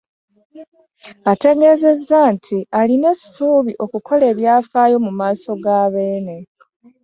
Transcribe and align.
Ategeezezza 1.31 2.19
nti 2.35 2.57
alina 2.79 3.09
essuubi 3.15 3.73
okukola 3.85 4.23
ebyafaayo 4.31 4.97
mu 5.05 5.11
maaso 5.19 5.51
ga 5.63 5.79
Beene 5.93 6.37